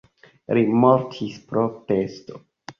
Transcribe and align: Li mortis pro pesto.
Li 0.57 0.63
mortis 0.85 1.37
pro 1.53 1.69
pesto. 1.93 2.45